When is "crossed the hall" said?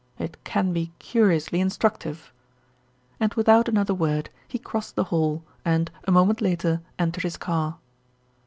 4.57-5.43